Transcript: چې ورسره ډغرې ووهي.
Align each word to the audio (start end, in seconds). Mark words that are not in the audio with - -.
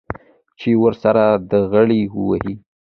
چې 0.59 0.69
ورسره 0.83 1.25
ډغرې 1.49 2.01
ووهي. 2.15 2.53